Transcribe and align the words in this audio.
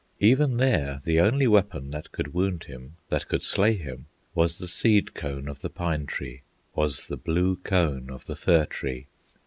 Even 0.19 0.57
there 0.57 0.99
the 1.05 1.19
only 1.19 1.45
weapon 1.45 1.91
That 1.91 2.11
could 2.11 2.33
wound 2.33 2.63
him, 2.63 2.95
that 3.09 3.27
could 3.27 3.43
slay 3.43 3.75
him, 3.75 4.07
Was 4.33 4.57
the 4.57 4.67
seed 4.67 5.13
cone 5.13 5.47
of 5.47 5.59
the 5.59 5.69
pine 5.69 6.07
tree, 6.07 6.41
Was 6.73 7.05
the 7.07 7.17
blue 7.17 7.57
cone 7.57 8.09
of 8.09 8.25
the 8.25 8.35
fir 8.35 8.65
tree. 8.65 9.05